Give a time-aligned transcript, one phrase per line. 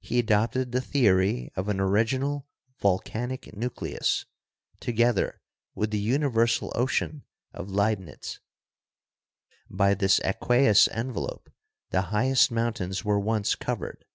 [0.00, 2.48] He adopted the theory of an original
[2.80, 4.24] volcanic nucleus,
[4.80, 5.42] together
[5.74, 8.40] with the universal ocean of Leibnitz.
[9.68, 11.50] By this aqueous envelope
[11.90, 14.06] the highest mountains were once covered.